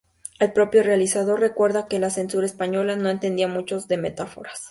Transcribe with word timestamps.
El 0.39 0.51
propio 0.51 0.81
realizador 0.81 1.39
recuerda 1.39 1.85
que 1.85 1.99
la 1.99 2.09
censura 2.09 2.47
española 2.47 2.95
“no 2.95 3.09
entendía 3.09 3.47
mucho 3.47 3.79
de 3.81 3.97
metáforas. 3.97 4.59